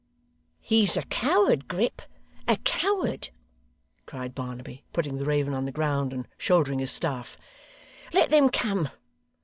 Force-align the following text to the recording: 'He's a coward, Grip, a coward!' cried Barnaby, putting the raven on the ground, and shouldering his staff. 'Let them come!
'He's 0.61 0.97
a 0.97 1.03
coward, 1.03 1.67
Grip, 1.67 2.01
a 2.47 2.55
coward!' 2.63 3.29
cried 4.07 4.33
Barnaby, 4.33 4.83
putting 4.93 5.17
the 5.17 5.25
raven 5.25 5.53
on 5.53 5.65
the 5.65 5.71
ground, 5.71 6.11
and 6.11 6.27
shouldering 6.39 6.79
his 6.79 6.91
staff. 6.91 7.37
'Let 8.11 8.31
them 8.31 8.49
come! 8.49 8.89